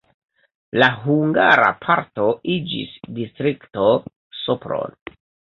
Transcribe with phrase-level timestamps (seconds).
[0.83, 3.87] La hungara parto iĝis Distrikto
[4.43, 4.99] Sopron.